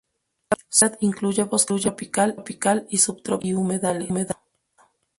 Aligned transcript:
Su 0.67 0.85
hábitat 0.85 1.03
incluye 1.03 1.43
bosque 1.43 1.75
tropical 1.79 2.87
y 2.89 2.97
subtropical 2.97 3.47
y 3.47 3.53
humedales. 3.53 4.09